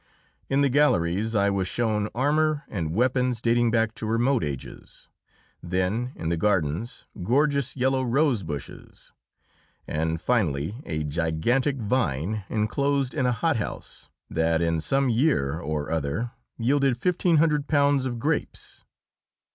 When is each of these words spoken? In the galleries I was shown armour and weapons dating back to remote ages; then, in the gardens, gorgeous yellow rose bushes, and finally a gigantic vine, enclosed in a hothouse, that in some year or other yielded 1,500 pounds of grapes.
In 0.49 0.61
the 0.61 0.69
galleries 0.69 1.35
I 1.35 1.51
was 1.51 1.67
shown 1.67 2.09
armour 2.15 2.63
and 2.69 2.95
weapons 2.95 3.39
dating 3.39 3.69
back 3.69 3.93
to 3.93 4.07
remote 4.07 4.43
ages; 4.43 5.07
then, 5.61 6.11
in 6.15 6.29
the 6.29 6.37
gardens, 6.37 7.05
gorgeous 7.21 7.75
yellow 7.77 8.01
rose 8.01 8.41
bushes, 8.41 9.13
and 9.85 10.19
finally 10.19 10.81
a 10.87 11.03
gigantic 11.03 11.77
vine, 11.77 12.45
enclosed 12.49 13.13
in 13.13 13.27
a 13.27 13.31
hothouse, 13.31 14.09
that 14.27 14.59
in 14.59 14.81
some 14.81 15.09
year 15.11 15.59
or 15.59 15.91
other 15.91 16.31
yielded 16.57 16.95
1,500 16.95 17.67
pounds 17.67 18.07
of 18.07 18.17
grapes. 18.17 18.83